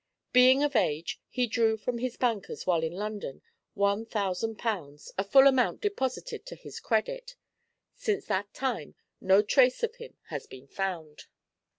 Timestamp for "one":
3.75-4.03